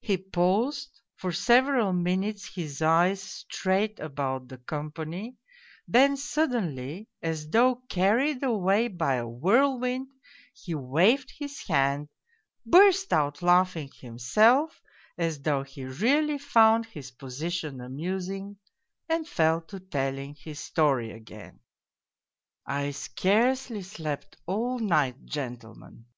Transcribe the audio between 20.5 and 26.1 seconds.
story again." I scarcely slept all night, gentlemen.